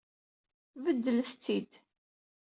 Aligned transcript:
Beddel-it-id. 0.83 1.71